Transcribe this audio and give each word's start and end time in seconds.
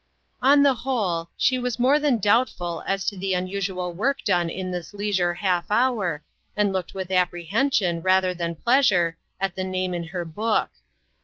On 0.41 0.63
the 0.63 0.73
whole, 0.73 1.29
she 1.37 1.59
was 1.59 1.77
more 1.77 1.99
than 1.99 2.17
doubt 2.17 2.49
ful 2.49 2.83
as 2.87 3.05
to 3.05 3.15
the 3.15 3.35
unusual 3.35 3.93
work 3.93 4.23
done 4.23 4.49
in 4.49 4.71
this 4.71 4.95
leisure 4.95 5.35
half 5.35 5.69
hour, 5.69 6.23
and 6.57 6.73
looked 6.73 6.95
with 6.95 7.09
appre 7.09 7.47
hension 7.47 8.03
rather 8.03 8.33
than 8.33 8.55
pleasure 8.55 9.17
at 9.39 9.53
the 9.55 9.63
name 9.63 9.93
in 9.93 10.05
her 10.05 10.25
book. 10.25 10.71